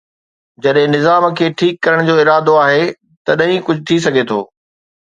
[0.65, 4.43] جڏهن نظام کي ٺيڪ ڪرڻ جو ارادو آهي، تڏهن ئي ڪجهه ٿي سگهي ٿو.